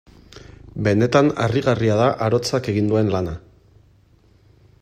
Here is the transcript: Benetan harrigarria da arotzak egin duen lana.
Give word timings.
Benetan 0.87 1.29
harrigarria 1.43 1.99
da 2.01 2.09
arotzak 2.29 2.73
egin 2.75 2.91
duen 2.93 3.15
lana. 3.17 3.37